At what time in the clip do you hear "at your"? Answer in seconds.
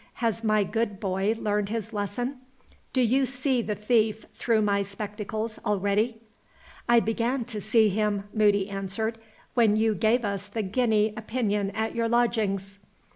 11.75-12.09